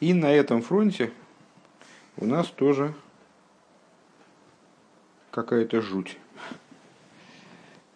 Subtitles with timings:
[0.00, 1.10] И на этом фронте
[2.18, 2.94] у нас тоже
[5.30, 6.18] какая-то жуть.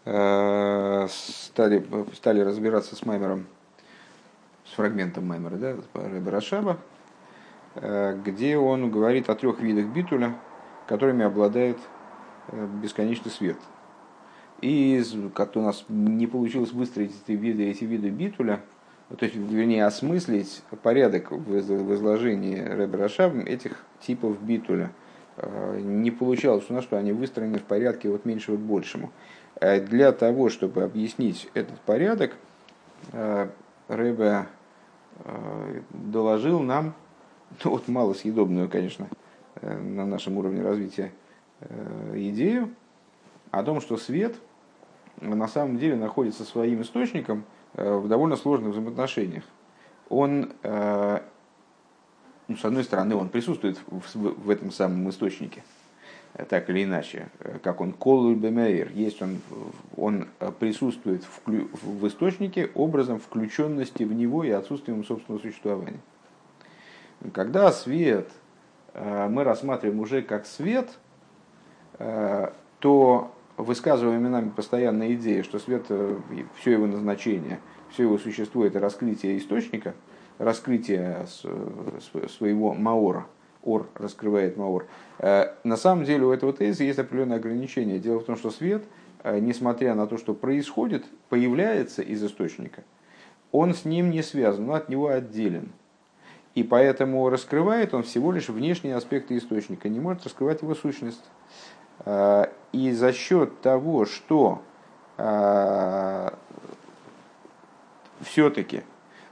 [0.07, 3.47] Э, стали, стали разбираться с Маймером,
[4.65, 5.77] с фрагментом Маймера, да,
[6.31, 6.79] Рашаба,
[7.75, 10.37] э, где он говорит о трех видах битуля,
[10.87, 11.79] которыми обладает
[12.49, 13.59] э, бесконечный свет.
[14.63, 15.03] И
[15.35, 18.63] как у нас не получилось выстроить эти виды, эти виды битуля,
[19.19, 24.93] то есть, вернее, осмыслить порядок в изложении Рэбе Рашаб этих типов битуля.
[25.79, 29.11] Не получалось у нас, что они выстроены в порядке от меньшего к большему.
[29.61, 32.37] Э, для того, чтобы объяснить этот порядок,
[33.13, 33.49] э,
[33.89, 34.47] Рэбе
[35.25, 36.95] э, доложил нам,
[37.65, 39.09] ну вот малосъедобную, конечно,
[39.61, 41.13] на нашем уровне развития
[42.15, 42.71] идею
[43.51, 44.37] о том, что свет
[45.21, 49.45] на самом деле находится своим источником в довольно сложных взаимоотношениях.
[50.09, 55.63] Он, ну, с одной стороны, он присутствует в этом самом источнике–
[56.49, 57.29] так или иначе,
[57.63, 59.41] как он бемейр, есть он,
[59.97, 60.29] он
[60.61, 66.01] присутствует в, в источнике образом включенности в него и отсутствием собственного существования.
[67.33, 68.31] Когда свет
[68.95, 70.89] э, мы рассматриваем уже как свет,
[71.99, 76.19] э, то высказываем нами постоянная идея, что свет, э,
[76.59, 79.95] все его назначение, все его существо это раскрытие источника,
[80.39, 81.27] раскрытие
[82.29, 83.27] своего маора–
[83.63, 84.87] Ор раскрывает Маор.
[85.19, 87.99] Э, на самом деле у этого теза есть определенное ограничение.
[87.99, 88.85] Дело в том, что свет,
[89.23, 92.83] э, несмотря на то, что происходит, появляется из источника,
[93.53, 95.73] он с ним не связан, он от него отделен.
[96.55, 101.25] И поэтому раскрывает он всего лишь внешние аспекты источника, не может раскрывать его сущность.
[102.73, 104.63] Э, и за счет того, что
[108.23, 108.83] все-таки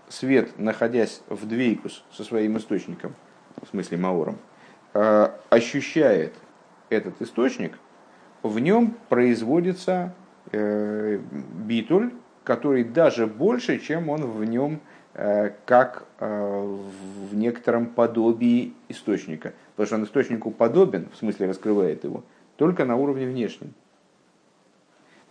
[0.08, 3.14] свет, находясь в двейкус со своим источником,
[3.62, 4.38] в смысле Маором,
[4.94, 6.34] э, ощущает
[6.90, 7.78] этот источник,
[8.42, 10.14] в нем производится
[10.52, 11.18] э,
[11.66, 12.12] битуль,
[12.44, 14.80] который даже больше, чем он в нем
[15.14, 19.52] э, как в некотором подобии источника.
[19.76, 22.24] Потому что он источнику подобен, в смысле раскрывает его,
[22.58, 23.72] только на уровне внешнем.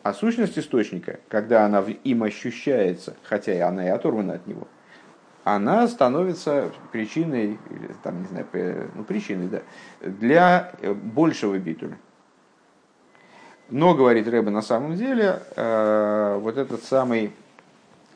[0.02, 4.68] А сущность источника, когда она им ощущается, хотя и она и оторвана от него,
[5.44, 8.48] она становится причиной, или там, не знаю,
[8.96, 9.62] ну, причиной, да,
[10.02, 11.98] для э, большего битуля.
[13.70, 17.34] Но, говорит Рэба, на самом деле, э, вот этот самый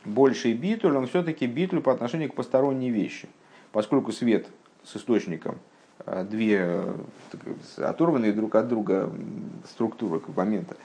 [0.05, 3.28] больший битуль, он все-таки битуль по отношению к посторонней вещи.
[3.73, 4.47] Поскольку свет
[4.85, 5.59] с источником
[6.06, 6.84] две
[7.78, 9.09] оторванные друг от друга
[9.69, 10.75] структуры, момента.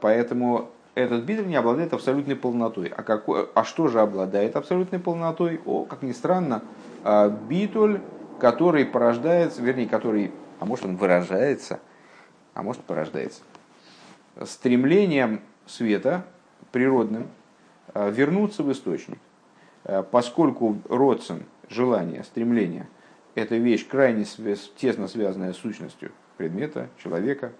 [0.00, 2.88] Поэтому этот битуль не обладает абсолютной полнотой.
[2.88, 5.60] А, какой, а что же обладает абсолютной полнотой?
[5.64, 6.62] О, как ни странно,
[7.48, 8.00] битуль,
[8.40, 11.80] который порождается, вернее, который, а может он выражается,
[12.54, 13.42] а может порождается,
[14.44, 16.24] стремлением света
[16.72, 17.28] природным
[17.94, 19.18] вернуться в источник.
[20.10, 22.88] Поскольку родствен, желание, стремление–
[23.34, 24.26] это вещь крайне
[24.76, 27.52] тесно связанная с сущностью предмета, человека,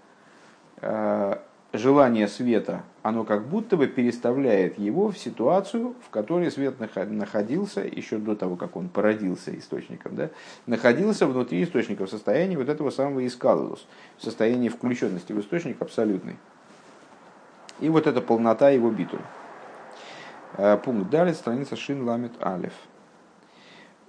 [1.72, 8.19] желание света, оно как будто бы переставляет его в ситуацию, в которой свет находился еще
[8.19, 10.31] до того, как он породился источником, да,
[10.66, 13.87] находился внутри источника в состоянии вот этого самого искалус,
[14.19, 16.37] в состоянии включенности в источник абсолютный.
[17.81, 19.22] И вот эта полнота его битуль.
[20.59, 22.75] Э, пункт далее, страница Шин Ламит Алев.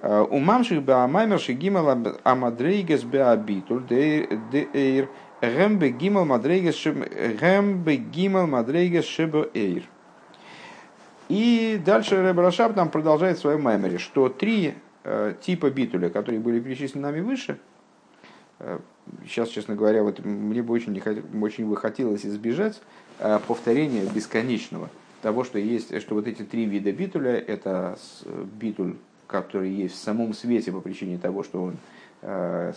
[0.04, 5.10] Э, у мамших беамаймер шигимал амадрейгес беабитуль дейр
[5.42, 6.76] Гэмбе гимал мадрейгес
[9.06, 9.84] шибо эйр.
[11.30, 14.76] И дальше Рэб Рашаб нам продолжает в своем маймере, что три
[15.06, 17.58] э, типа битуля, которые были перечислены нами выше,
[18.60, 18.80] э,
[19.26, 21.18] сейчас, честно говоря, вот мне бы очень, не хот...
[21.42, 22.82] очень бы хотелось избежать
[23.20, 24.90] э, повторения бесконечного
[25.22, 27.98] того, что есть, что вот эти три вида битуля, это
[28.60, 28.98] битуль,
[29.28, 31.78] который есть в самом свете по причине того, что он
[32.26, 32.72] Э,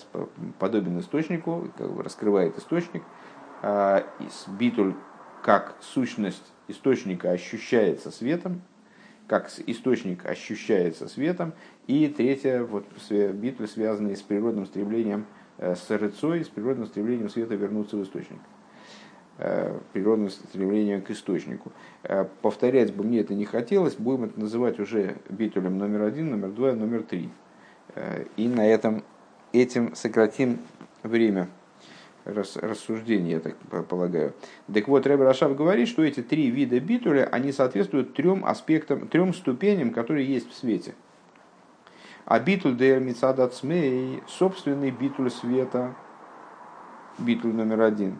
[0.58, 3.04] подобен источнику, как бы раскрывает источник.
[3.62, 4.04] А,
[4.58, 4.94] битуль
[5.40, 8.62] как сущность источника ощущается светом,
[9.28, 11.52] как источник ощущается светом.
[11.86, 15.26] И третье, вот битвы, связанные с природным стремлением,
[15.58, 18.55] э, с рыцой, с природным стремлением света вернуться в источник э,
[19.92, 21.72] природным стремлением к источнику.
[22.42, 26.72] Повторять бы мне это не хотелось, будем это называть уже битулем номер один, номер два,
[26.72, 27.28] номер три.
[28.36, 29.04] И на этом
[29.52, 30.58] этим сократим
[31.02, 31.48] время
[32.24, 33.56] рассуждения, я так
[33.88, 34.34] полагаю.
[34.72, 39.32] Так вот, Рэбер Рашав говорит, что эти три вида битуля, они соответствуют трем аспектам, трем
[39.32, 40.94] ступеням, которые есть в свете.
[42.24, 43.54] А битуль дер мицадат
[44.26, 45.94] собственный битуль света,
[47.18, 48.18] битуль номер один.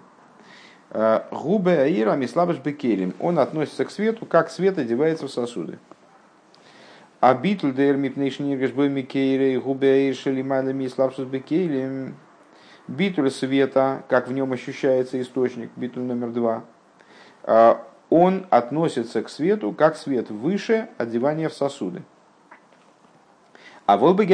[0.99, 3.13] Э, губе аира мислабыш бекелем.
[3.21, 5.79] Он относится к свету, как свет одевается в сосуды.
[7.21, 12.17] А битуль дер мипнейшниргаш бой микейре губе аир шелимайла мислабшус бекелем.
[12.89, 16.65] Битуль света, как в нем ощущается источник, битуль номер два,
[17.43, 17.75] э,
[18.09, 22.05] он относится к свету, как свет выше одевания в сосуды.
[23.85, 24.25] А вот бы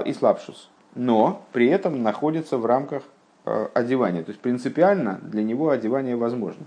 [0.00, 0.70] и слабшус.
[0.96, 3.04] Но при этом находится в рамках
[3.46, 4.22] Э, одевания.
[4.22, 6.66] То есть принципиально для него одевание возможно.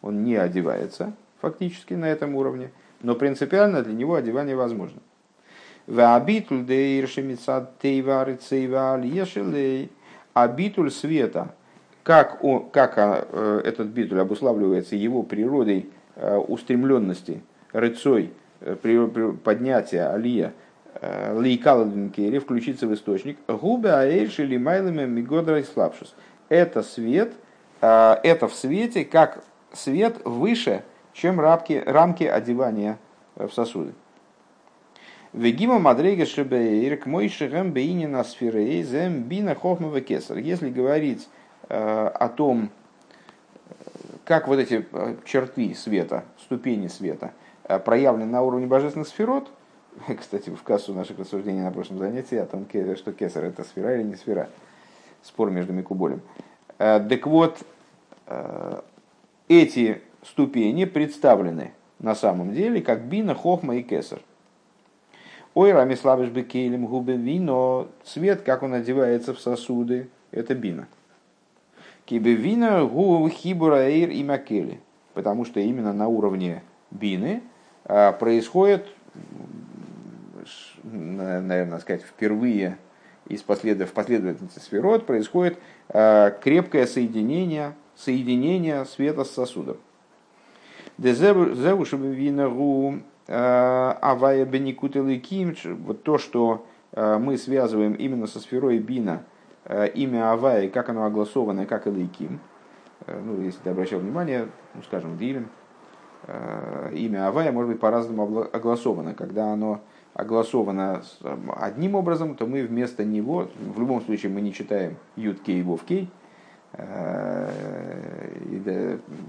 [0.00, 2.70] Он не одевается фактически на этом уровне,
[3.02, 5.00] но принципиально для него одевание возможно.
[5.88, 6.62] А битуль
[10.92, 11.54] света,
[12.04, 17.42] как, он, как э, этот битуль обуславливается его природой э, устремленности,
[17.72, 18.32] рыцой,
[19.42, 20.52] поднятия, алия–
[21.00, 26.14] лейкаладинкере, включиться в источник, губы аэйши или майлами мигодра слабшус.
[26.48, 27.32] Это свет,
[27.80, 32.98] а, это в свете, как свет выше, чем рамки, рамки одевания
[33.36, 33.92] в сосуды.
[35.32, 40.38] Вегима мадрега шебеир к мой шехем бейнина сферей зем бина хохмова кесар.
[40.38, 41.28] Если говорить
[41.68, 42.70] о том,
[44.24, 44.86] как вот эти
[45.26, 47.32] черты света, ступени света
[47.84, 49.50] проявлены на уровне божественных сферот,
[50.18, 52.66] кстати, в кассу наших рассуждений на прошлом занятии о том,
[52.96, 54.48] что кесар это сфера или не сфера.
[55.22, 56.20] Спор между Микуболем.
[56.78, 57.58] Э, так вот,
[58.26, 58.80] э,
[59.48, 64.20] эти ступени представлены на самом деле как бина, хохма и кесар.
[65.54, 70.86] Ой, рами слабыш бекейлем губы вино, цвет, как он одевается в сосуды, это бина.
[72.04, 74.80] Кибе вина гу хибура эйр и макели.
[75.14, 76.62] Потому что именно на уровне
[76.92, 77.42] бины
[77.84, 78.86] э, происходит
[80.82, 82.78] наверное, сказать, впервые
[83.28, 83.78] из послед...
[83.88, 85.58] в последовательности сферот происходит
[85.90, 89.76] э, крепкое соединение, соединение света с сосудом.
[93.30, 95.54] Э, авая беникутеликим,
[95.84, 99.24] вот то, что э, мы связываем именно со сферой бина,
[99.94, 102.40] имя Авая, как оно огласовано, как Элейким.
[103.06, 105.50] Ну, если ты обращал внимание, ну, скажем, Дилем,
[106.94, 109.82] имя Авая может быть по-разному огласовано, когда оно
[110.18, 111.02] огласовано
[111.56, 115.84] одним образом, то мы вместо него, в любом случае мы не читаем Ют Кей Вов
[115.84, 116.10] Кей,
[116.72, 117.48] э,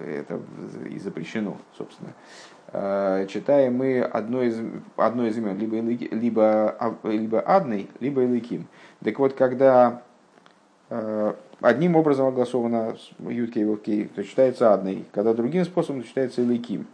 [0.03, 0.39] это
[0.89, 2.09] и запрещено, собственно.
[2.74, 4.59] Э, читаем мы одно из,
[4.95, 8.68] одно из имен, либо, либо, либо Адный, либо Илыким.
[9.03, 10.01] Так вот, когда
[10.89, 16.07] э, одним образом огласовано Ют Кей Вов Кей, то читается Адный, когда другим способом, то
[16.07, 16.88] читается Илыким.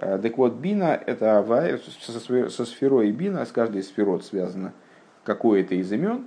[0.00, 4.72] Э, так вот, бина– это авай, со сферой бина, с каждой сферой связано
[5.24, 6.26] какое-то из имен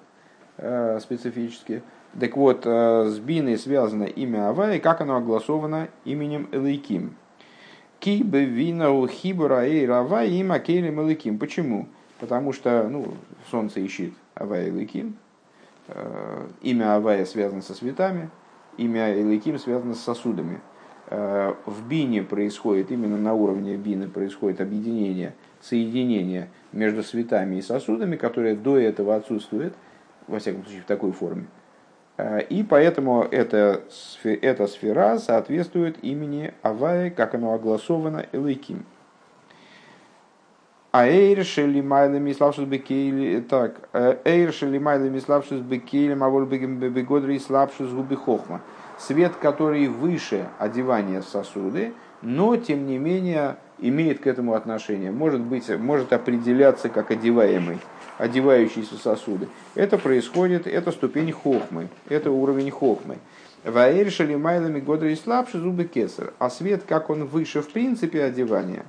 [0.58, 1.82] э, специфически.
[2.20, 7.16] Так вот, э, с биной связано имя Авай, как оно огласовано именем Элейким.
[8.00, 11.40] Кибе вина у хибура и рава има кейлем Элейким.
[11.40, 11.88] Почему?
[12.20, 13.16] Потому что ну,
[13.50, 15.18] солнце ищет Авай Элейким.
[16.62, 18.30] Имя Авая связано со светами,
[18.78, 20.62] имя Элейким связано с сосудами–
[21.10, 28.56] в бине происходит, именно на уровне бины происходит объединение, соединение между светами и сосудами, которые
[28.56, 29.74] до этого отсутствует,
[30.28, 31.46] во всяком случае в такой форме.
[32.18, 33.82] Э, и поэтому эта,
[34.24, 38.86] эта сфера соответствует имени Авая, как оно огласовано Элейким.
[40.92, 47.40] А эйр шели майлами славшус бекейли, так, э, эйр шели майлами славшус бекейли, мавол бегодри
[47.40, 48.62] славшус губи хохма
[48.98, 55.70] свет, который выше одевания сосуды, но тем не менее имеет к этому отношение, может, быть,
[55.78, 57.80] может определяться как одеваемый,
[58.18, 59.48] одевающийся сосуды.
[59.76, 63.18] Это происходит, это ступень хохмы, это уровень хохмы.
[63.66, 66.34] Ваэр шалимайлами годра и слабше зубы кесар.
[66.38, 68.84] А свет, как он выше в принципе одевания.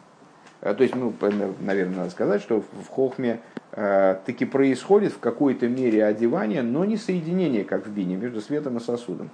[0.60, 1.12] Э, то есть, ну,
[1.60, 3.40] наверное, надо сказать, что в хохме
[3.72, 8.78] э, таки происходит в какой-то мере одевание, но не соединение, как в бине, между светом
[8.78, 9.30] и сосудом.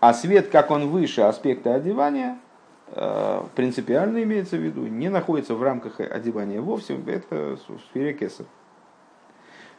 [0.00, 2.38] А свет, как он выше аспекта одевания,
[2.92, 8.46] э, принципиально имеется в виду, не находится в рамках одевания вовсе, это в сфере кесар.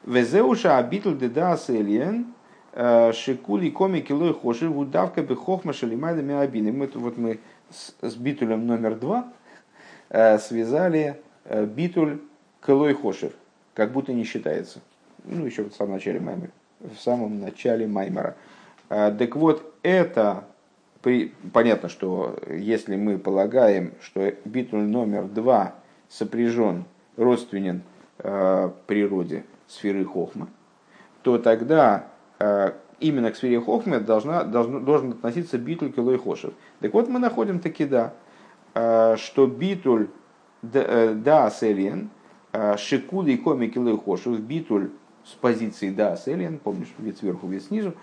[0.06, 2.34] Везеуша абитл деда селиен
[2.74, 6.74] э, шикули коми килой хоши удавка бы хохма шалимайда миабины.
[6.74, 9.32] Мы, вот мы с, с битулем номер два
[10.10, 12.20] э, связали битуль
[12.66, 13.32] килой хошев,
[13.74, 14.82] как будто не считается.
[15.24, 16.52] Ну, еще в самом начале Маймера.
[16.80, 18.36] В самом начале Маймера.
[18.88, 20.46] Так вот, это
[21.54, 25.76] понятно, что если мы полагаем, что битуль номер два
[26.10, 26.86] сопряжен,
[27.18, 27.84] родственен
[28.18, 30.48] природе сферы Хохма,
[31.22, 32.08] то тогда
[33.00, 36.54] именно к сфере Хохмы должна, должен, должен относиться битуль килой хошев.
[36.82, 38.14] Так вот мы находим таки да,
[39.18, 40.08] что битуль
[40.62, 42.10] да селен,
[42.78, 44.90] шикули коми килой хошев, битуль
[45.24, 47.94] с позиции да селен, помнишь, вид сверху, вид снизу,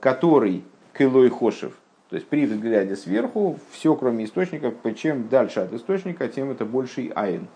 [0.00, 0.62] который
[0.96, 1.72] килой хошев,
[2.08, 7.12] то есть при взгляде сверху все, кроме источника, чем дальше от источника, тем это больший
[7.14, 7.48] айн.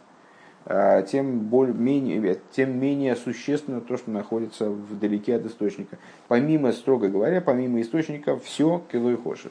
[0.66, 5.98] А, тем, более, менее, тем менее существенно то, что находится вдалеке от источника.
[6.28, 9.50] Помимо, строго говоря, помимо источника, все кило и хоши.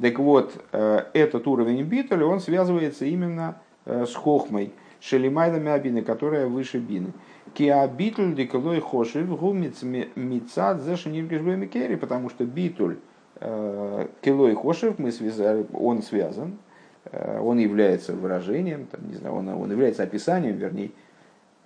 [0.00, 6.46] Так вот, э, этот уровень битоля, он связывается именно э, с хохмой, шелимайдами абины, которая
[6.46, 7.12] выше бины.
[7.54, 12.98] Киа битуль деколой хоши гумиц мицад зашениргишбемикери, потому что битуль
[13.40, 16.58] э, килой хошев мы связали, он связан
[17.04, 20.90] Э, он является выражением, там, не знаю, он, он является описанием, вернее,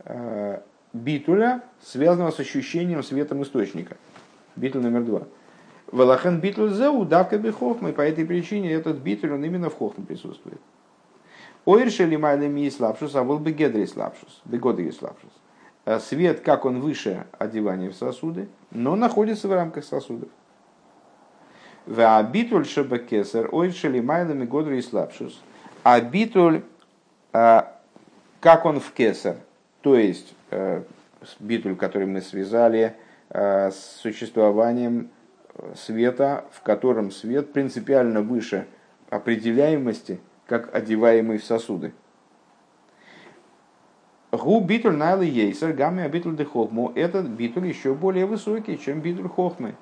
[0.05, 0.61] э,
[0.93, 3.97] битуля, связанного с ощущением светом источника.
[4.57, 5.23] Битуль номер два.
[5.93, 7.93] Валахан битуль зеу давка бихохмы.
[7.93, 10.61] По этой причине этот битуль, он именно в хохме присутствует.
[11.65, 15.31] Ойршели майлеми и слабшус, а был бы гедри слабшус, бегодри слабшус.
[15.87, 20.29] Э, свет, как он выше одевания в сосуды, но находится в рамках сосудов.
[21.87, 25.41] А битуль шабакесар, ой шели майлами годры и слабшус.
[25.85, 26.65] А битуль,
[27.33, 27.79] а,
[28.41, 29.37] как он в кесар,
[29.83, 30.83] то есть э,
[31.39, 32.97] битуль, который мы связали
[33.29, 35.11] э, с существованием
[35.55, 38.67] э, света, в котором свет принципиально выше
[39.09, 41.93] определяемости, как одеваемый в сосуды.
[44.37, 46.93] Гу битуль найлы ейсер, гамми а битуль дехохму.
[46.95, 49.75] Этот битуль еще более высокий, чем битуль хохмы.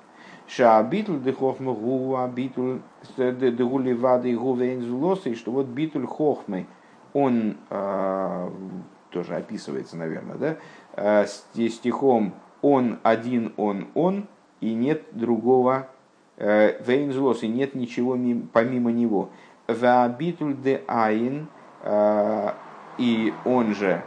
[0.47, 2.79] Шаабитуль де хохма гуа битуль
[3.17, 6.67] де гули вады и гувейн злосы, что вот битуль хохмы,
[7.13, 8.49] он э,
[9.09, 10.57] тоже описывается, наверное, да,
[10.93, 14.27] э, стихом он один, он, он,
[14.61, 15.87] и нет другого
[16.37, 18.17] э, вейн злос, и нет ничего
[18.53, 19.29] помимо него.
[19.67, 21.47] Ваабитуль де айн,
[21.81, 22.51] э,
[22.97, 24.03] и он же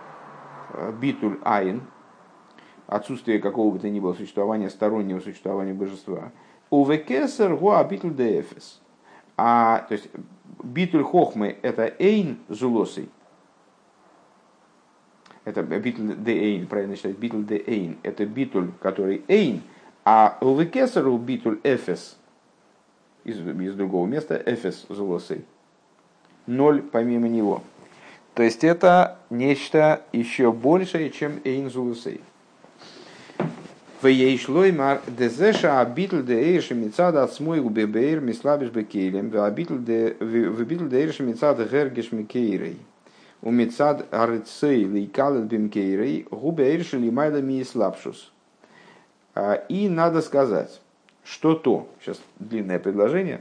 [1.00, 1.82] битуль айн,
[2.86, 6.32] отсутствие какого бы то ни было существования, стороннего существования божества.
[6.70, 8.80] У векесер гуа битуль де эфес.
[9.36, 10.08] А, то есть,
[10.62, 13.08] битуль хохмы– это эйн зулосой.
[15.44, 17.98] Это битуль де эйн, правильно считать, битуль де эйн.
[18.02, 19.62] Это битуль, который эйн.
[20.04, 22.18] А у векесеру битуль эфес
[23.24, 25.44] из, из другого места, эфес зулосой.
[26.46, 27.62] Ноль помимо него.
[28.38, 32.20] То есть это нечто еще большее, чем эйн зулосей.
[34.00, 41.24] Вейшлоймар дезеша абитл де эйши мецада от смой у бебейр мислабиш бекейлем, вабитл де эйши
[41.24, 42.78] мецада гергеш мекейрей.
[43.42, 48.30] У мецад арцей лейкалет бимкейрей, губе эйши лимайда ми слабшус.
[49.68, 50.80] И надо сказать,
[51.24, 53.40] что то, сейчас длинное предложение,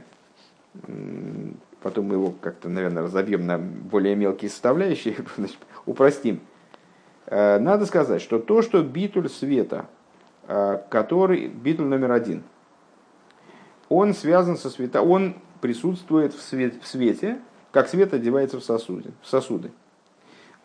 [1.82, 6.40] потом мы его как-то, наверное, разобьем на более мелкие составляющие, значит, упростим.
[7.30, 9.86] Надо сказать, что то, что битуль света–
[10.50, 12.42] Э, который битуль номер один.
[13.90, 17.38] Он связан со света, он присутствует в, свет, в свете,
[17.70, 19.72] как свет одевается в, сосуде, в сосуды.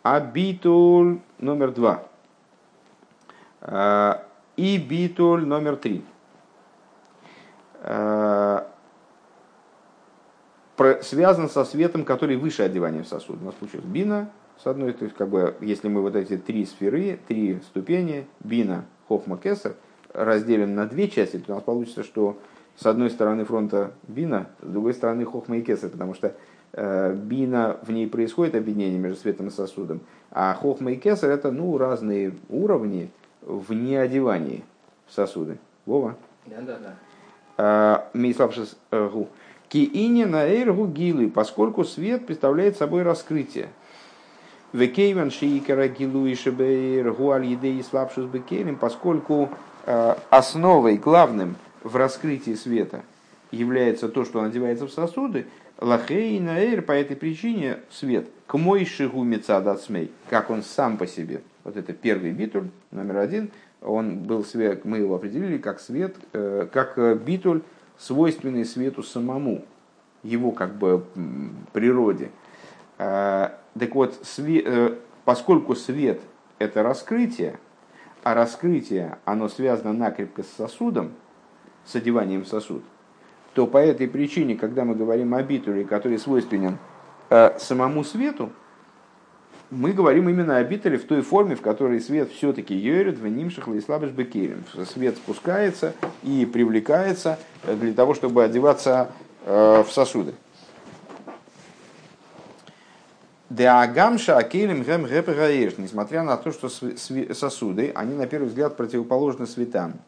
[0.02, 2.04] А битуль номер два
[3.60, 4.14] э,
[4.56, 6.02] и битуль номер три
[7.82, 8.64] э,
[11.02, 13.38] связан со светом, который выше одевания в сосуд.
[13.40, 14.30] У нас получилось бина
[14.62, 18.84] с одной, то есть как бы, если мы вот эти три сферы, три ступени, бина,
[19.08, 19.74] Хохма Кесар
[20.12, 22.38] разделим на две части, то у нас получится, что
[22.76, 26.34] с одной стороны фронта Бина, с другой стороны Хохма и Кесар, потому что
[26.72, 30.00] э, Бина, в ней происходит объединение между светом и сосудом,
[30.30, 33.10] а Хохма и Кесар это ну, разные уровни
[33.42, 34.64] в неодевании
[35.06, 35.58] в сосуды.
[35.86, 36.16] Вова?
[36.46, 36.94] Да, да, да.
[37.56, 39.28] А, Мейславшис э, Гу.
[39.74, 43.70] Киини на эргу гилы, поскольку свет представляет собой раскрытие.
[44.72, 49.48] Векейван шиикара гилу и шебейр гуаль едей слабшус бекейрим, поскольку
[49.84, 53.02] э, основой, главным в раскрытии света
[53.50, 55.46] является то, что он одевается в сосуды,
[55.80, 61.40] лахей наэр по этой причине свет к мой шигу мецадацмей, как он сам по себе.
[61.64, 63.50] Вот это первый битуль, номер один,
[63.82, 67.62] он был свет, мы его определили как свет, э, как битуль,
[67.98, 69.64] свойственный свету самому,
[70.22, 71.04] его как бы
[71.72, 72.30] природе.
[72.98, 76.20] Э, так вот, свет, э, поскольку свет–
[76.58, 77.58] это раскрытие,
[78.22, 81.12] а раскрытие, оно связано накрепко с сосудом,
[81.84, 82.82] с одеванием сосуд,
[83.52, 86.78] то по этой причине, когда мы говорим о битуле, который свойственен
[87.30, 88.50] э, самому свету,
[89.70, 93.68] мы говорим именно о битуле в той форме, в которой свет все-таки йорит в нимших
[93.68, 94.64] и слабыш бекерем.
[94.92, 99.10] Свет спускается и привлекается для того, чтобы одеваться
[99.46, 100.34] в сосуды.
[103.50, 110.00] Деагамша акелем гэпэгаэш, несмотря на то, что сосуды, они на первый взгляд противоположны светам.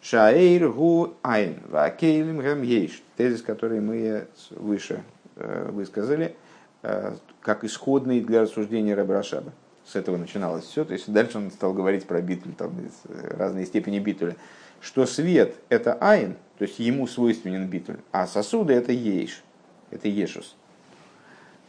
[0.00, 3.02] Шаэйр гу айн, акелем гэм ейш.
[3.16, 5.04] Тезис, который мы выше
[5.36, 6.34] э, высказали,
[6.82, 9.52] э, как исходный для рассуждения Рэбе Рашаба.
[9.84, 10.84] С этого начиналось все.
[10.84, 12.72] То есть дальше он стал говорить про битуль, там
[13.08, 14.36] э, разные степени битуля.
[14.80, 19.42] Что свет это айн, то есть ему свойственен битуль, а сосуды это ейш,
[19.90, 20.56] это ешус.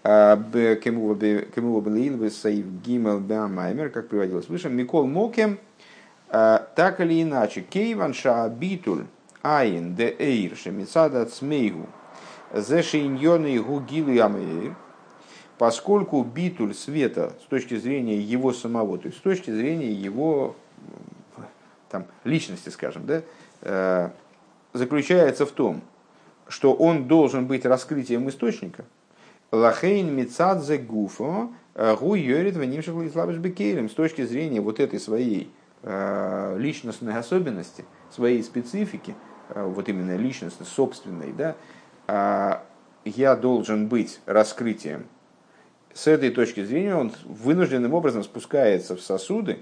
[0.03, 1.15] Кему
[2.29, 5.59] Саив Гимел Беамаймер, как приводилось выше, Микол Мокем,
[6.27, 9.05] так или иначе, Кейван Шаабитуль
[9.43, 11.87] Айн де Эйр Шемицада Цмейгу
[12.53, 14.75] Зешиньоны Гугилы Амейр,
[15.57, 20.55] поскольку битуль света с точки зрения его самого, то есть с точки зрения его
[21.89, 24.11] там, личности, скажем, да,
[24.73, 25.81] заключается в том,
[26.47, 28.85] что он должен быть раскрытием источника–
[29.53, 33.87] Лахейн мицадзе гуфо э, гу йорит ванимших лислабыш бекелем.
[33.87, 35.51] С точки зрения вот этой своей
[35.83, 39.13] э, личностной особенности, своей специфики,
[39.49, 41.55] э, вот именно личностной, собственной, да,
[43.05, 45.05] я должен быть раскрытием.
[45.93, 49.59] С этой точки зрения он вынужденным образом спускается в сосуды,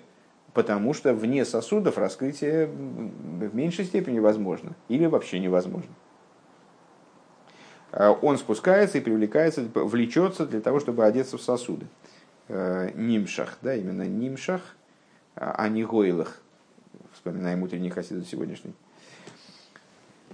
[0.53, 5.91] потому что вне сосудов раскрытие в меньшей степени возможно или вообще невозможно.
[7.91, 11.87] Э, он спускается и привлекается, влечется для того, чтобы одеться в сосуды.
[12.47, 14.61] Э, нимшах, да, именно нимшах,
[15.35, 16.41] а не гойлах.
[17.13, 18.73] Вспоминаем утренний хасидут сегодняшний.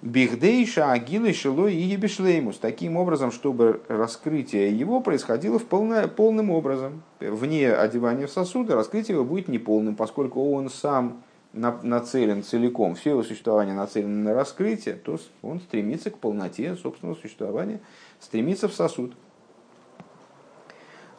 [0.02, 2.60] Бихдейша агилы шилой и ебишлеймус.
[2.60, 7.04] Таким образом, чтобы раскрытие его происходило в полно, полным образом.
[7.20, 11.24] Вне одевания в сосуды раскрытие его будет неполным, поскольку он сам
[11.54, 17.80] нацелен целиком, все его существование нацелено на раскрытие, то он стремится к полноте собственного существования,
[18.20, 19.16] стремится в сосуд.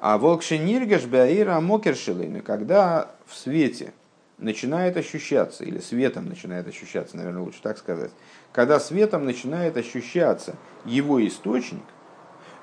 [0.00, 3.92] А волкшениргаш баира мокершилами, когда в свете
[4.38, 8.12] начинает ощущаться, или светом начинает ощущаться, наверное, лучше так сказать,
[8.52, 11.82] когда светом начинает ощущаться его источник,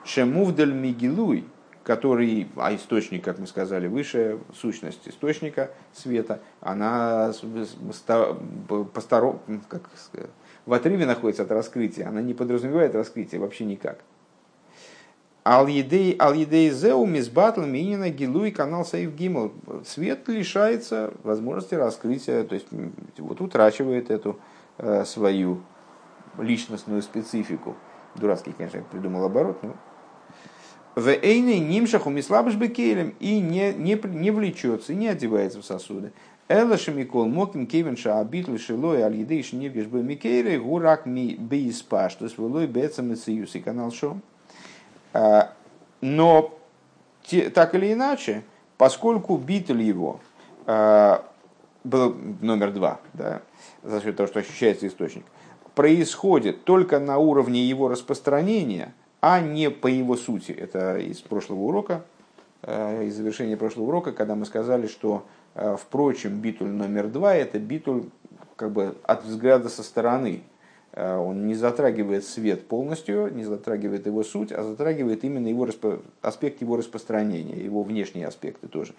[0.05, 1.45] шемувдаль мигилуй,
[1.83, 7.31] который, а источник, как мы сказали выше, сущность источника света, она
[8.93, 9.83] постаром, как
[10.65, 13.99] в отрыве находится от раскрытия, она не подразумевает раскрытие вообще никак.
[15.45, 19.53] Ал-едей зеу мизбатл минина гилуй канал сейф гимл.
[19.85, 22.65] Свет лишается возможности раскрытия, то есть
[23.19, 24.39] вот утрачивает эту
[24.79, 25.61] э, свою
[26.39, 27.75] личностную специфику.
[28.15, 29.75] Дурацкий, конечно, придумал оборот, но
[30.95, 36.11] в эйной нимшаху мислабыш бекелем и не, не, не влечется, и не одевается в сосуды.
[36.47, 42.25] Эла шамикол моким кевен шаабитл шилой аль едей шнивгеш бы микейре гурак ми бейспаш, то
[42.25, 44.17] есть влой бецам и канал шо.
[45.15, 45.53] А,
[46.01, 46.53] но
[47.53, 48.43] так или иначе,
[48.77, 50.19] поскольку битл его
[50.65, 51.23] а,
[51.85, 53.41] был номер два, да,
[53.81, 55.23] за счет того, что ощущается источник,
[55.73, 58.93] происходит только на уровне его распространения–
[59.27, 60.51] а не по его сути.
[60.51, 62.03] Это из прошлого урока,
[62.61, 65.25] э, из завершения прошлого урока, когда мы сказали, что,
[65.55, 68.03] впрочем, битуль номер два– это битуль
[68.55, 70.43] как бы от взгляда со стороны.
[70.95, 75.67] Э, он не затрагивает свет полностью, не затрагивает его суть, а затрагивает именно его,
[76.21, 78.93] аспект его распространения, его внешние аспекты тоже.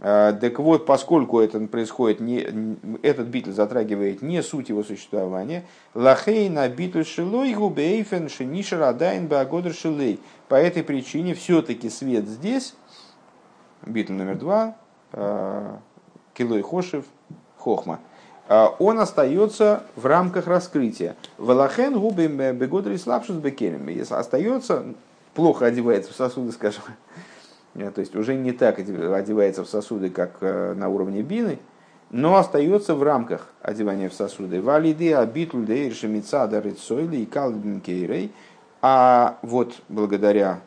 [0.00, 6.68] А, так вот, поскольку это происходит, не, этот битуль затрагивает не суть его существования, לכן
[6.68, 10.18] הביטול שלו הוא באופן שנשאר עדיין בהגדר שלו.
[10.48, 12.74] По этой причине все-таки свет здесь,
[13.86, 14.76] битл номер два,
[15.12, 15.78] а,
[16.34, 17.04] килой хошев,
[17.56, 18.00] хохма,
[18.48, 21.16] он остается в рамках раскрытия.
[21.38, 23.88] Валахен губим бегодри слабшус бекелем.
[24.10, 24.84] Остается,
[25.34, 26.82] плохо одевается в сосуды, скажем,
[27.74, 31.58] Э, то есть уже не так одевается в сосуды, как э, на уровне бины,
[32.10, 34.60] но остается в рамках одевания в сосуды.
[34.62, 38.32] Валиды абитуль дейрши мицада рыцойли и калбинкейрей.
[38.82, 40.60] А вот благодаря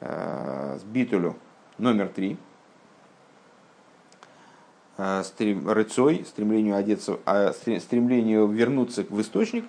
[0.00, 1.36] э, битулю
[1.78, 2.36] номер три, э,
[5.24, 9.64] стрем, рыцой, стремлению одеться, э, стремлению вернуться в источник,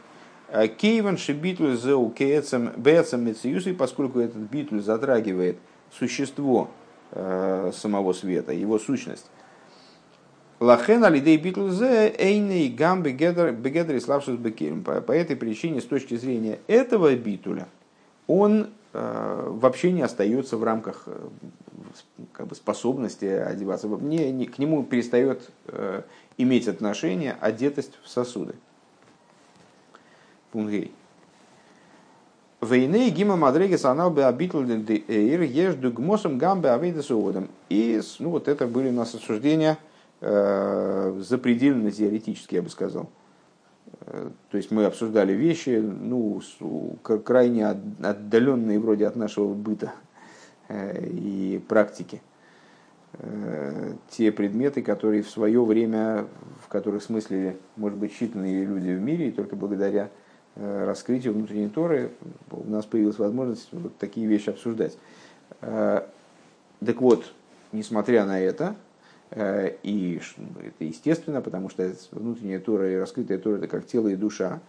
[0.49, 3.33] э, Кейван шибитуль зеу кеецем бецем
[3.77, 5.57] поскольку этот битуль затрагивает–
[5.97, 6.69] существо
[7.11, 9.25] э, самого света, его сущность.
[10.59, 14.83] Лахен алидей битлзе эйней гам бегедр славшус бекирим.
[14.83, 17.67] По этой причине, с точки зрения этого битуля,
[18.27, 21.27] он э, вообще не остается в рамках, э,
[22.31, 26.03] как бы способности одеваться, не, не, к нему перестает э,
[26.37, 28.55] иметь отношение одетость в сосуды.
[30.51, 30.93] Пунгей.
[32.61, 37.49] Войны Гима Мадреги санал бы обитл эйр ежду гмосом гамбе авейда суодом.
[37.69, 39.77] И ну, вот это были у нас обсуждения
[40.21, 43.09] э, запредельно теоретические, я бы сказал.
[43.99, 46.41] То есть мы обсуждали вещи, ну,
[47.23, 49.93] крайне отдаленные вроде от нашего быта
[50.67, 52.21] э, и практики.
[53.13, 56.27] Э, те предметы, которые в свое время,
[56.63, 60.09] в которых смысле, может быть, считанные люди в мире, и только благодаря
[60.55, 62.11] Э, раскрытию внутренней Торы
[62.51, 64.97] у нас появилась возможность вот такие вещи обсуждать.
[65.59, 67.33] Так вот,
[67.71, 68.75] несмотря на это,
[69.35, 70.21] и
[70.59, 74.59] это естественно, потому что внутренняя Тора и раскрытая Тора это как тело и душа,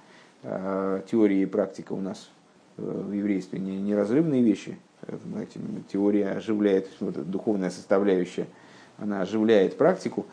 [0.43, 2.31] теория и практика у нас
[2.77, 4.79] в еврействе не неразрывные вещи.
[5.27, 5.61] Знаете,
[5.93, 8.47] теория оживляет, вот, духовная составляющая,
[8.97, 10.27] она оживляет практику.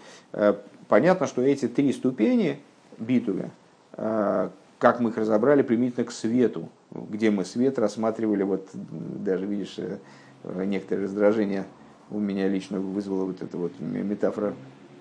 [0.88, 2.60] Понятно, что эти три ступени
[2.98, 3.52] битуля,
[3.96, 10.00] как мы их разобрали применительно к свету, где мы свет рассматривали, вот даже видишь, э,
[10.66, 11.66] некоторые раздражения
[12.12, 14.54] у меня лично вызвала вот эта вот метафора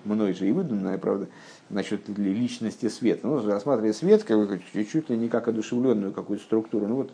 [0.05, 1.27] мной же и выдуманная, правда,
[1.69, 3.27] насчет личности света.
[3.27, 6.87] Ну, рассматривая свет как бы, чуть ли не как одушевленную какую-то структуру.
[6.87, 7.11] Ну вот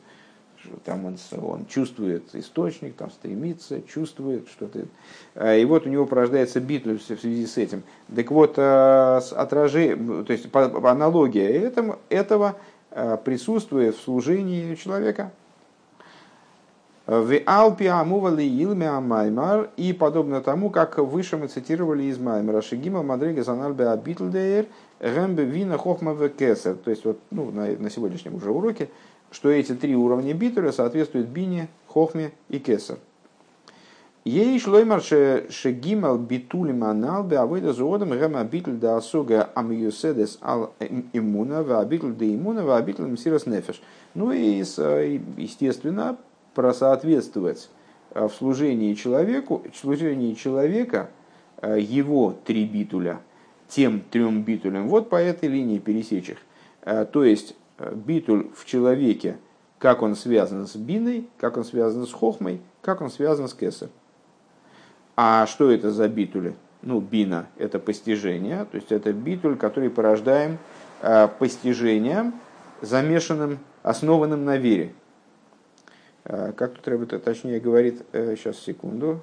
[0.86, 4.86] там он, он чувствует источник, там стремится, чувствует что-то.
[5.36, 7.84] А, и вот у него порождается битва в связи с этим.
[8.14, 12.58] Так вот, а, отражение, то есть аналогия этому, этого
[12.92, 15.32] а, присутствует в служении человека.
[17.08, 23.02] В Алпи Амували Илме Амаймар и подобно тому, как выше мы цитировали из Маймера Шигима
[23.02, 24.66] Мадрига Занальбе Абитлдейр
[25.00, 26.76] Гэмбе Вина Хохма Кесер.
[26.76, 28.90] То есть вот ну, на, на сегодняшнем уже уроке
[29.32, 32.98] что эти три уровня битуля соответствуют бине, хохме и кесар.
[34.24, 40.74] Ей шлоймар шегимал битули манал бы авойда зоодам гэма битуль да асуга амиюседес ал
[41.14, 43.82] иммуна ва битуль да иммуна ва битуль мсирос нефеш.
[44.16, 44.66] Ну и,
[45.38, 46.18] естественно,
[46.58, 47.70] просоответствовать
[48.16, 51.12] в служении человеку, в служении человека
[51.62, 53.20] его три битуля,
[53.68, 56.38] тем трем битулям, вот по этой линии пересечь их.
[57.12, 57.56] То есть
[57.94, 59.38] битуль в человеке,
[59.78, 63.90] как он связан с биной, как он связан с хохмой, как он связан с кесар.
[65.16, 66.56] А что это за битули?
[66.82, 70.58] Ну, бина– это постижение, то есть это битуль, который порождаем
[71.04, 72.34] э, постижением,
[72.82, 74.94] замешанным, основанным на вере.
[76.28, 79.22] Э, как тут Рэббет точнее говорит, сейчас, э, секунду.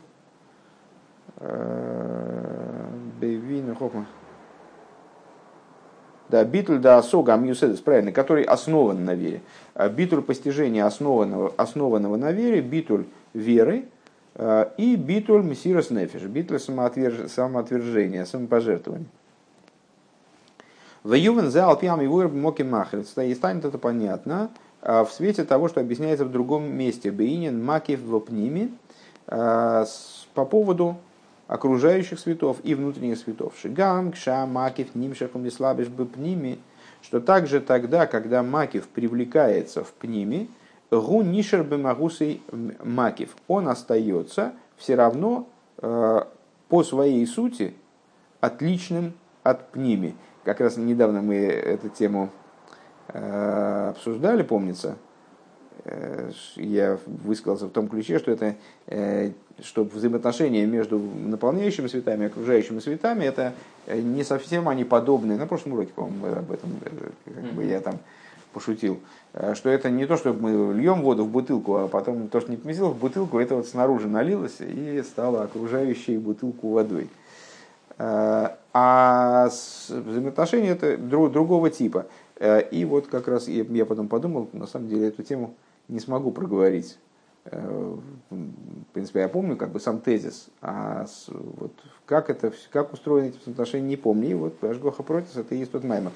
[3.20, 4.06] Бейвина хохма.
[6.28, 9.42] Да, битуль да асога амьюседес, правильно, который основан на вере.
[9.74, 13.84] А битуль постижения основанного, основанного на вере, битуль веры
[14.34, 19.06] а, и битуль мессирос нефиш, битуль самоотверж, самоотвержения, самопожертвования.
[21.02, 23.16] В Ювен за алпиам и вуэр моки махрец.
[23.18, 27.10] И станет это понятно а, в свете того, что объясняется в другом месте.
[27.10, 28.68] Бейнин макив в пниме
[29.26, 30.98] по поводу
[31.46, 33.54] окружающих светов и внутренних светов.
[33.60, 36.58] Шигам, кша, макив, нимшахум и слабиш бы пними,
[37.02, 40.48] что также тогда, когда макив привлекается в пними,
[40.90, 42.42] гу нишер бы магусей
[42.82, 45.46] макив, он остается все равно
[45.78, 46.20] э,
[46.68, 47.74] по своей сути
[48.40, 50.14] отличным от пними.
[50.44, 52.30] Как раз недавно мы эту тему
[53.14, 54.96] обсуждали, помнится,
[55.84, 58.54] Э, я высказался в том ключе, что это
[58.86, 63.52] э, что взаимоотношения между наполняющими светами и окружающими светами, это
[63.86, 65.36] э, не совсем они подобны.
[65.36, 66.70] На прошлом уроке, по-моему, об этом
[67.24, 67.98] как бы я там
[68.54, 69.00] пошутил,
[69.54, 72.56] что это не то, что мы льем воду в бутылку, а потом то, что не
[72.56, 77.08] поместилось в бутылку, это вот снаружи налилось и стало окружающей бутылку водой.
[77.98, 79.50] А
[79.88, 82.06] взаимоотношения это другого типа.
[82.40, 85.54] И вот как раз я потом подумал, на самом деле эту тему
[85.88, 86.98] не смогу проговорить.
[87.46, 87.96] Э,
[88.30, 91.72] в принципе, я помню как бы сам тезис, а вот
[92.06, 94.30] как это, как устроены эти отношения, не помню.
[94.30, 96.12] И вот Ашгоха Протис, это и есть тот маймер.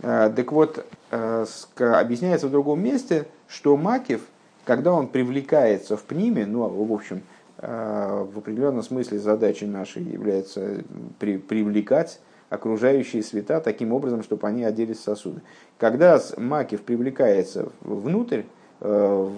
[0.00, 1.46] Э, так вот, э,
[1.78, 4.22] объясняется в другом месте, что Макив,
[4.64, 7.22] когда он привлекается в пниме, ну, в общем,
[7.58, 10.82] в определенном смысле задачей нашей является
[11.18, 12.18] при, привлекать
[12.50, 15.40] окружающие света таким образом, чтобы они оделись в сосуды.
[15.78, 18.42] Когда Макив привлекается внутрь,
[18.82, 19.28] Э,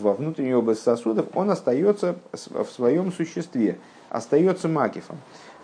[0.00, 3.78] во внутреннюю область сосудов, он остается в своем существе,
[4.10, 5.16] остается макифом.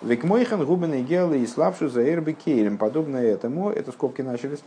[0.02, 2.78] Векмойхан губен и гелы и слабшу за эрбы кейлем.
[2.78, 4.58] Подобно этому, это скобки начались,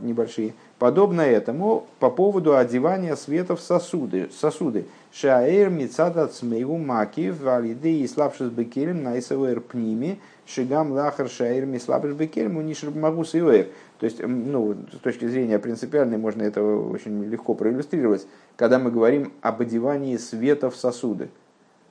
[0.00, 4.30] небольшие, подобно этому по поводу одевания света в сосуды.
[4.32, 4.86] сосуды.
[5.12, 12.14] Шаэр мицада цмейгу маки валиды и слабшис бекелем найсавэр пними шигам лахар шаэр ми слабшис
[12.14, 13.68] бекелем унишер могу сивэр.
[13.98, 19.32] То есть, ну, с точки зрения принципиальной можно это очень легко проиллюстрировать, когда мы говорим
[19.42, 21.28] об одевании света в сосуды.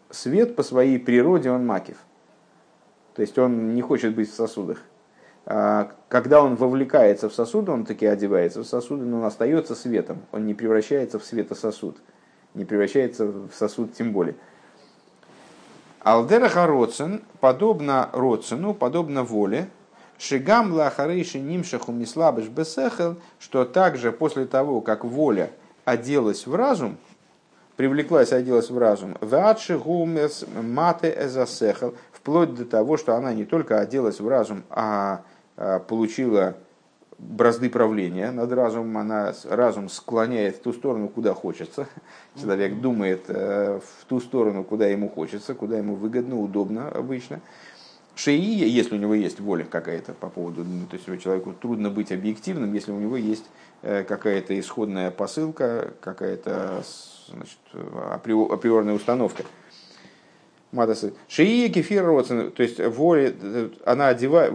[0.09, 1.97] Свет по своей природе он макив.
[3.13, 4.81] То есть он не хочет быть в сосудах.
[5.45, 10.23] А, когда он вовлекается в сосуд, он таки одевается в сосуды, но он остается светом,
[10.31, 11.97] он не превращается в светососуд,
[12.53, 14.35] не превращается в сосуд тем более.
[16.01, 19.69] Алдераха Роцен, подобно Роцену, подобно воле,
[20.17, 25.51] Шигам лахарейши нимшаху мислабыш бесехел, что также после того, как воля
[25.85, 26.97] оделась в разум,
[27.75, 33.79] привлеклась, оделась в разум, ватши гумес мате эзасехел, вплоть до того, что она не только
[33.79, 35.21] оделась в разум, а
[35.59, 36.55] Э, получила
[37.19, 41.87] бразды правления над разумом, она разум склоняет в ту сторону, куда хочется.
[42.39, 47.41] Человек думает э, в ту сторону, куда ему хочется, куда ему выгодно, удобно обычно.
[48.15, 52.11] Шеи, если у него есть воля какая-то по поводу, ну, то есть человеку трудно быть
[52.11, 53.45] объективным, если у него есть
[53.83, 56.83] э, какая-то исходная посылка, какая-то
[57.29, 57.59] значит,
[58.11, 59.43] априорная установка.
[60.71, 61.13] Матасы.
[61.29, 63.33] Шии кефир родствен, то есть воля,
[63.85, 64.53] она одевает,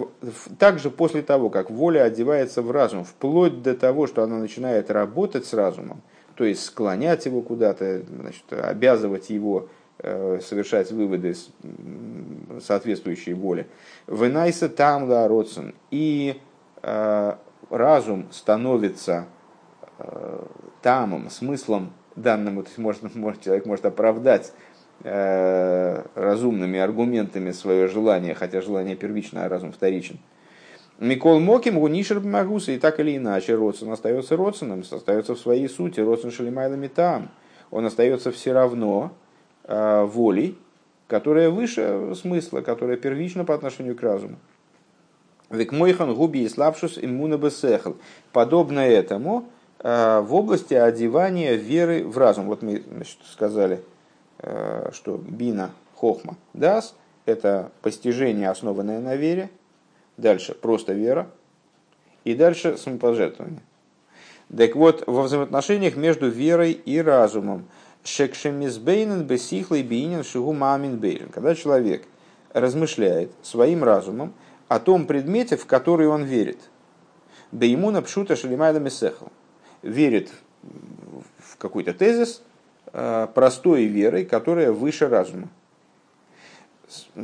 [0.59, 5.47] также после того, как воля одевается в разум, вплоть до того, что она начинает работать
[5.47, 6.03] с разумом,
[6.35, 9.69] то есть склонять его куда-то, значит, обязывать его
[10.01, 11.35] э, совершать выводы
[12.61, 13.67] соответствующие воле.
[14.07, 15.75] Венайса там да родствен.
[15.91, 16.41] И
[16.83, 17.35] э,
[17.71, 19.27] разум становится
[19.99, 20.45] э,
[20.83, 24.53] тамом, смыслом данному, то есть может, может, человек может оправдать
[25.05, 30.19] разумными аргументами свое желание, хотя желание первичное, а разум вторичен.
[30.99, 35.99] Микол Моким, Гунишер Магуса, и так или иначе, Родсон остается Родсоном, остается в своей сути,
[35.99, 37.31] Родсон Шалимайлами там.
[37.73, 39.13] Он остается все равно
[39.65, 40.57] э, волей,
[41.09, 44.37] которая выше смысла, которая первична по отношению к разуму.
[45.51, 47.41] Век мойхан губи и слабшус иммуна.
[48.33, 49.47] Подобно этому
[49.81, 52.47] э, в области одевания веры в разум.
[52.47, 53.92] Вот мы значит, сказали, Э,
[54.43, 56.95] что бина, хохма, дас–
[57.27, 59.51] это постижение, основанное на вере,
[60.17, 61.31] дальше просто вера,
[62.25, 63.63] и дальше самопожертвование.
[64.57, 67.67] Так вот, во взаимоотношениях между верой и разумом,
[68.05, 72.05] шекшемизбейнен бесихлый биинен шигу мамин бейрен, когда человек
[72.53, 74.35] размышляет своим разумом
[74.69, 76.59] о том предмете, в который он верит.
[77.53, 79.27] Да ему напшута шалимайда месехл.
[79.83, 80.33] Верит
[81.39, 82.52] в какой-то тезис, Э,
[82.93, 85.49] простой верой, которая выше разума.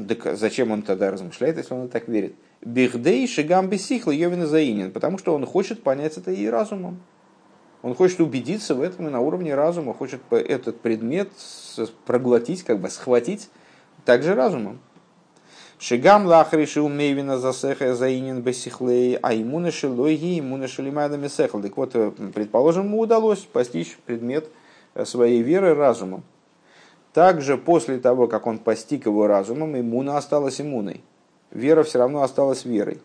[0.09, 2.35] Так зачем он тогда размышляет, если он так верит?
[2.63, 7.01] Бихдей шигам бесихла йовина заинен, потому что он хочет понять это и разумом.
[7.83, 11.29] Он хочет убедиться в этом и на уровне разума, хочет этот предмет
[12.07, 13.51] проглотить, как бы схватить
[14.05, 14.81] также разумом.
[15.79, 21.61] Шигам лахришил мейвина засеха заинен бесихлей, а ему нашилойги, ему нашилимайда месехл.
[21.61, 24.49] Так вот, э, предположим, ему удалось постичь предмет–
[25.05, 26.25] своей веры разумом.
[27.13, 31.03] Также после того, как он постиг его разумом, иммуна осталась иммуной.
[31.51, 33.01] Вера все равно осталась верой.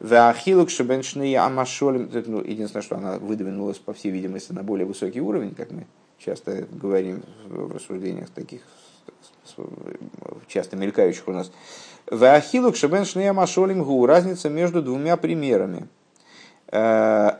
[0.00, 2.10] Вахилук шебеншные амашолим.
[2.26, 5.86] Ну, единственное, что она выдвинулась, по всей видимости, на более высокий уровень, как мы
[6.18, 8.62] часто говорим в рассуждениях таких
[10.48, 11.52] часто мелькающих у нас.
[12.10, 14.04] Вахилук шебеншные амашолим гу.
[14.06, 15.88] Разница между двумя примерами
[16.68, 17.30] э,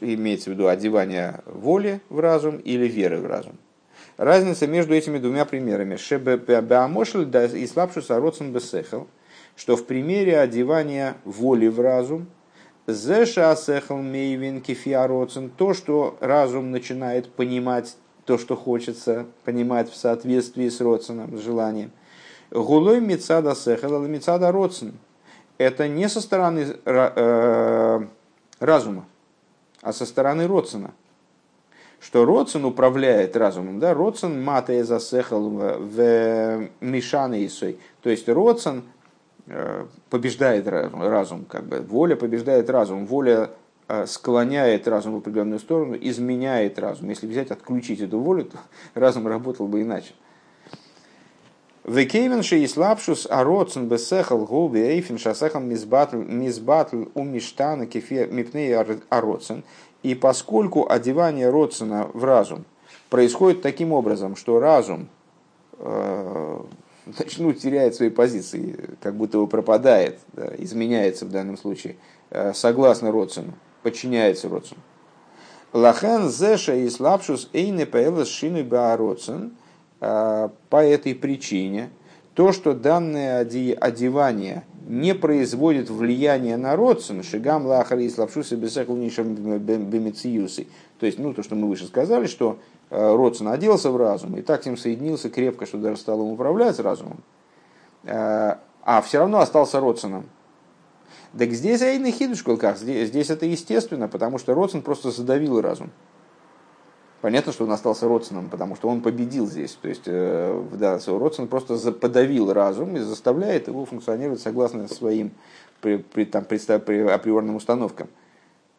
[0.00, 3.58] имеется в виду одевание воли в разум или веры в разум.
[4.16, 5.96] Разница между этими двумя примерами.
[5.96, 9.08] Шебеамошль и слабшус ароцен бесехел,
[9.56, 12.28] что в примере одевания воли в разум,
[12.86, 20.68] зеша сехел мейвин кефиароцен, то, что разум начинает понимать то, что хочется понимать в соответствии
[20.68, 21.90] с родственным, с желанием.
[22.50, 24.94] Гулой мецада сехел, мецада родцен.
[25.58, 28.00] Это не со стороны э,
[28.60, 29.06] разума,
[29.84, 30.92] а со стороны Родсона.
[32.00, 37.78] Что Родсон управляет разумом, да, Родсон матая засехал в Мишане Исой.
[38.02, 38.84] То есть Родсон
[39.46, 43.50] э, побеждает разум, как бы воля побеждает разум, воля
[43.88, 47.08] э, склоняет разум в определенную сторону, изменяет разум.
[47.10, 48.58] Если взять, отключить эту волю, то
[48.94, 50.14] разум работал бы иначе.
[51.84, 58.74] Векейвен ши ислапшус ароцен бесехал голби эйфин шасехал мизбатл у миштана кефе мипней
[59.10, 59.64] ароцен.
[60.02, 62.64] И поскольку одевание родсена в разум
[63.10, 65.08] происходит таким образом, что разум
[65.78, 66.58] э,
[67.38, 71.96] ну, теряет свои позиции, как будто бы пропадает, да, изменяется в данном случае,
[72.30, 74.80] э, согласно родственну, подчиняется родственну.
[75.74, 79.56] Лахен зеша и слабшус эйне пэлэс шины баароцен.
[80.04, 81.88] По этой причине
[82.34, 90.66] то, что данное одевание не производит влияния на родцен, шигам лахар и слабшусы бесехл бемециюсы.
[90.98, 92.58] То есть, ну, то, что мы выше сказали, что
[92.90, 96.78] родцен оделся в разум и так с ним соединился крепко, что даже стал им управлять
[96.80, 97.22] разумом,
[98.04, 100.28] а все равно остался родценом.
[101.38, 105.90] Так здесь Айна Хидуш как здесь, здесь это естественно, потому что Родсон просто задавил разум.
[107.24, 109.78] Понятно, что он остался Родсоном, потому что он победил здесь.
[109.80, 115.30] То есть э, да, Родсон просто подавил разум и заставляет его функционировать согласно своим
[115.80, 118.08] при, при, там, представ, при априорным установкам.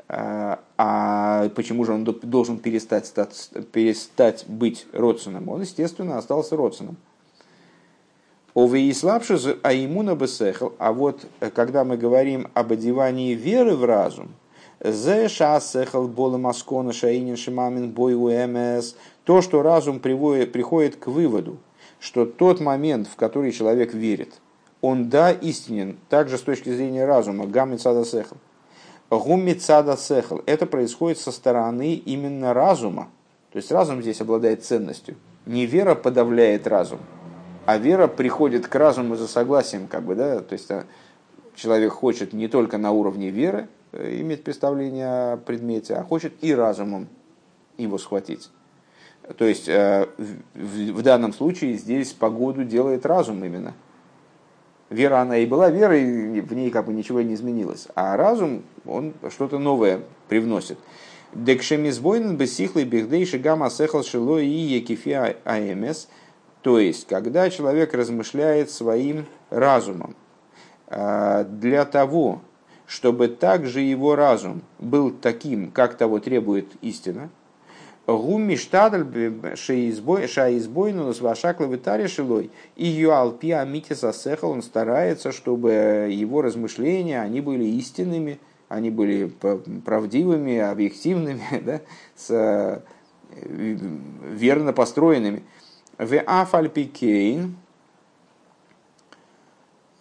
[0.07, 5.49] А, а почему же он должен перестать, стать, перестать быть Родсоном?
[5.49, 6.97] Он, естественно, остался Родсоном.
[8.53, 10.69] Овеислабши аимуна бесехл.
[10.77, 14.35] А вот э, когда мы говорим об одевании веры в разум,
[14.83, 18.95] Зе шасехал бола маскона шаинин шимамин бой МС.
[19.23, 21.57] То, что разум приводит, приходит к выводу,
[21.99, 24.33] что тот момент, в который человек верит,
[24.81, 28.37] он да истинен, также с точки зрения разума, гаммицада сехал.
[29.09, 30.41] Гуммицада сехал.
[30.45, 33.09] Это происходит со стороны именно разума.
[33.51, 35.15] То есть разум здесь обладает ценностью.
[35.45, 36.99] Не вера подавляет разум,
[37.65, 40.85] а вера приходит к разуму за согласием, как бы, да, то есть а,
[41.55, 46.53] человек хочет не только на уровне веры э, иметь представление о предмете, а хочет и
[46.53, 47.07] разумом
[47.77, 48.49] его схватить.
[49.37, 50.07] То есть э,
[50.53, 53.73] в данном случае здесь погоду делает разум именно.
[54.89, 57.87] Вера она и была верой, в ней как бы ничего не изменилось.
[57.95, 60.77] А разум, он что-то новое привносит.
[61.33, 66.07] Декшемизбойнен бесихлый бехдейши гамма сехал шило и екифи аэмес–
[66.65, 70.15] то есть, когда человек размышляет своим разумом
[70.87, 72.41] а, для того,
[72.87, 77.29] чтобы также его разум был таким, как того требует истина,
[78.07, 79.05] Гумми штадль
[79.55, 87.41] шаизбойну с вашакла витаре шилой и юалпи амити засехал, он старается, чтобы его размышления, они
[87.41, 89.25] были истинными, они были
[89.85, 91.81] правдивыми, объективными, да,
[92.15, 92.81] с, э,
[93.31, 95.43] верно построенными.
[95.97, 97.55] В афальпикейн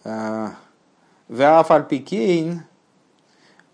[0.03, 2.61] в афальпикейн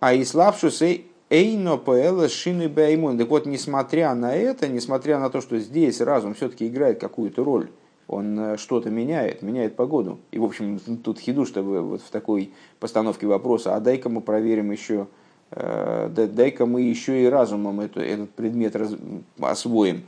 [0.01, 3.17] а иславшусы эйно пэлэ шины бэймун.
[3.17, 7.69] Так вот, несмотря на это, несмотря на то, что здесь разум все-таки играет какую-то роль,
[8.07, 10.19] он э, что-то меняет, меняет погоду.
[10.31, 14.71] И, в общем, тут хиду, что вот в такой постановке вопроса, а дай-ка мы проверим
[14.71, 15.07] еще,
[15.51, 18.95] э, дай-ка мы еще и разумом это, этот предмет раз,
[19.39, 20.01] освоим.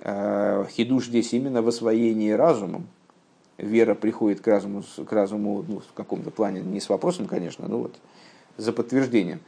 [0.00, 2.86] Э, хидуш здесь именно в освоении разумом.
[3.58, 7.80] Вера приходит к разуму, к разуму ну, в каком-то плане, не с вопросом, конечно, но
[7.80, 7.94] вот
[8.56, 9.40] за подтверждением.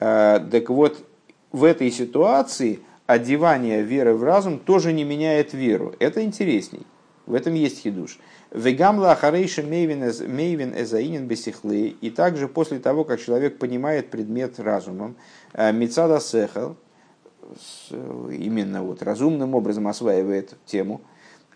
[0.00, 1.04] Э, так вот,
[1.52, 5.94] в этой ситуации одевание веры в разум тоже не меняет веру.
[5.98, 6.86] Это интересней.
[7.26, 8.18] В этом есть хидуш.
[8.52, 11.96] Вегамла ахарейша мейвин эзаинин бесихлы.
[12.00, 15.16] И также после того, как человек понимает предмет разумом,
[15.52, 16.76] э, мецада сехал,
[17.90, 21.00] именно вот разумным образом осваивает тему.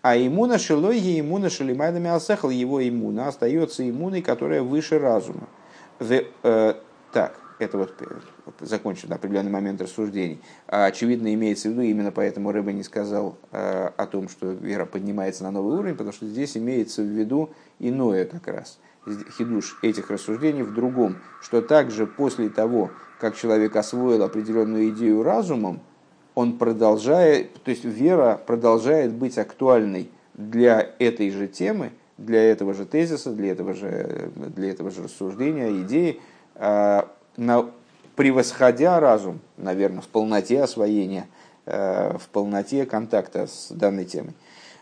[0.01, 5.47] А иммуна шилой и иммуна шалимайдами асехал, его иммуна остается иммуной, которая выше разума.
[7.11, 7.93] Э, так, это вот
[8.59, 10.41] закончим на определенный момент рассуждений.
[10.67, 14.85] А, очевидно, имеется в виду, именно поэтому Рыба не сказал э, о том, что вера
[14.85, 18.79] поднимается на новый уровень, потому что здесь имеется в виду иное как раз.
[19.37, 25.81] Хидуш этих рассуждений в другом, что также после того, как человек освоил определенную идею разумом,
[26.33, 32.85] он продолжает, то есть вера продолжает быть актуальной для этой же темы, для этого же
[32.85, 36.21] тезиса, для этого же, для этого же рассуждения, идеи,
[38.15, 41.27] превосходя разум, наверное, в полноте освоения,
[41.65, 44.33] а, в полноте контакта с данной темой.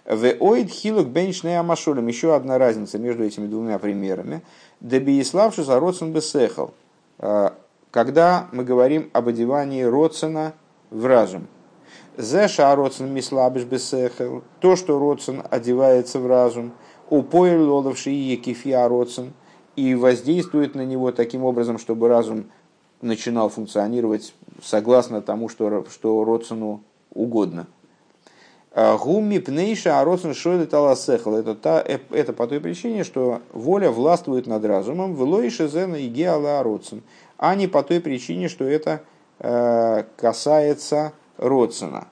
[0.05, 2.07] В оид хилук бенчный амашулем.
[2.07, 4.41] Еще одна разница между этими двумя примерами.
[4.81, 6.73] Дебииславши за родсен бесехал.
[7.19, 7.53] А,
[7.91, 10.53] когда мы говорим об одевании Родсона
[10.89, 11.47] в разум.
[12.17, 16.73] Зеша Родсон мислабиш бесехел, то, что Родсон одевается в разум,
[17.09, 19.34] упоил лоловший екифия Родсон,
[19.80, 22.45] и воздействует на него таким образом, чтобы разум
[23.01, 27.67] начинал функционировать согласно тому, что, что Родсону угодно.
[28.71, 31.36] А гумми пнейша а Родсон шойлет аласехал.
[31.36, 36.07] Это, та, э, это по той причине, что воля властвует над разумом, влоише зена и
[36.07, 37.01] геала Родсон
[37.39, 39.01] а не по той причине, что это
[39.39, 42.09] э, касается Родсона.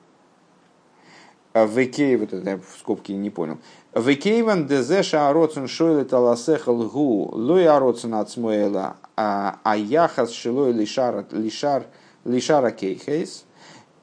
[1.51, 3.57] А Векей, вот это я в скобке не понял.
[3.98, 11.88] Векейван дезеша ародсон шойле таласехал гу лой ародсон от смуэла а яхас шилой лишар лишар
[12.24, 13.45] лишара кейхейс.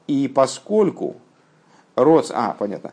[0.07, 1.15] И поскольку
[1.95, 2.91] Роц, а, понятно.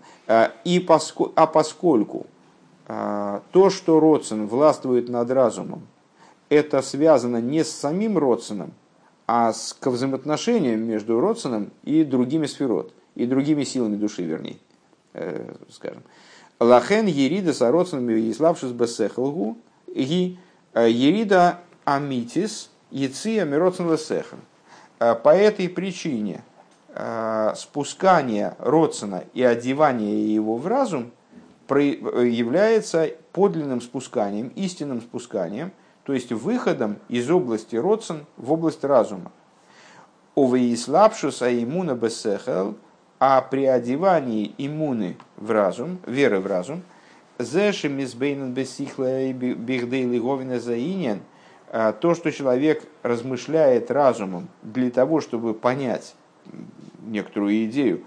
[0.65, 2.27] И поско, а поскольку
[2.87, 5.87] то, что Родсен властвует над разумом,
[6.49, 8.73] это связано не с самим Родсеном,
[9.27, 14.59] а с к взаимоотношениям между Родсеном и другими сферот, и другими силами души, вернее,
[15.15, 16.03] э, скажем.
[16.63, 19.57] Лахен Ерида с Родсеном и Славшис Бесехалгу,
[19.87, 20.39] и
[20.75, 24.41] э, Ерида Амитис Яция Миродсен Лесехан.
[24.99, 26.43] Э, по этой причине
[27.57, 31.11] спускание Родсена и одевание его в разум
[31.71, 35.73] является подлинным спусканием, истинным спусканием–
[36.05, 39.31] то есть выходом из области Родсен в область разума.
[40.35, 42.77] Овеислапшус иммуна бесехел,
[43.25, 46.83] а при одевании иммуны в разум, веры в разум,
[47.39, 51.21] зешем избейнен бесихла бихдейли говина заинен,
[51.71, 56.17] а, то, что человек размышляет разумом для того, чтобы понять
[57.01, 58.03] некоторую идею,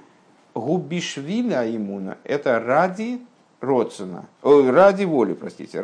[0.53, 3.21] губишвиля иммуна– это ради
[3.61, 5.81] Родсена, ради воли, простите,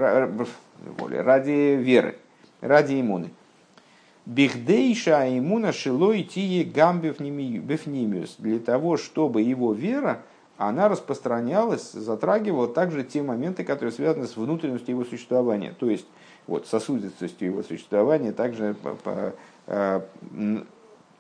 [0.97, 2.17] воли, ради веры,
[2.59, 3.29] ради иммуны.
[4.31, 8.35] Бихдейша иммуна шилой тие гамбифнимиус.
[8.37, 10.21] Для того, чтобы его вера,
[10.57, 15.73] она распространялась, затрагивала также те моменты, которые связаны с внутренностью его существования.
[15.77, 16.05] То есть,
[16.47, 18.75] вот, сосудистостью его существования также
[19.67, 20.01] э,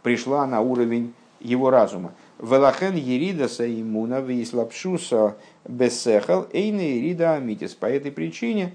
[0.03, 2.13] пришла на уровень его разума.
[2.39, 5.35] Велахен еридаса иммуна вислапшуса
[5.67, 7.73] бессехал эйна ерида амитис.
[7.75, 8.73] По этой причине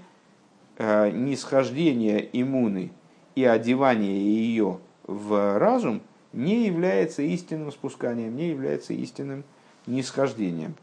[0.79, 2.91] Э, нисхождение иммуны
[3.37, 6.01] и одевание ее в разум
[6.33, 9.43] не является истинным спусканием, не является истинным
[9.85, 10.73] нисхождением.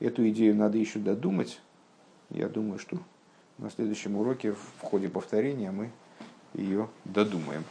[0.00, 1.60] Эту идею надо еще додумать.
[2.30, 2.98] Я думаю, что
[3.58, 5.92] на следующем уроке в ходе повторения мы
[6.52, 7.62] ее додумаем.